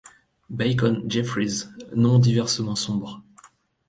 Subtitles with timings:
[0.49, 3.21] Bacon, Jeffrys, noms diversement sombres.